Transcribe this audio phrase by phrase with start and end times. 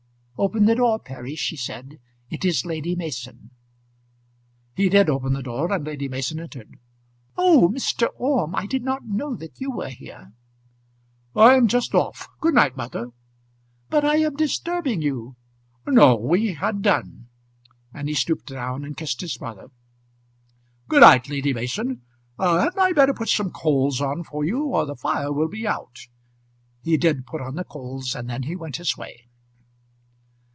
[0.43, 1.99] "Open the door, Perry," she said;
[2.31, 3.51] "it is Lady Mason."
[4.73, 6.79] He did open the door, and Lady Mason entered.
[7.37, 8.07] "Oh, Mr.
[8.17, 10.33] Orme, I did not know that you were here."
[11.35, 12.27] "I am just off.
[12.39, 13.11] Good night, mother."
[13.91, 15.35] "But I am disturbing you."
[15.85, 17.27] "No, we had done;"
[17.93, 19.67] and he stooped down and kissed his mother.
[20.87, 22.01] "Good night, Lady Mason.
[22.39, 26.07] Hadn't I better put some coals on for you, or the fire will be out?"
[26.81, 29.27] He did put on the coals, and then he went his way.